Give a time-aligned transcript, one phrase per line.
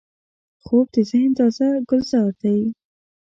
[0.63, 2.59] خوب د ذهن تازه ګلزار دی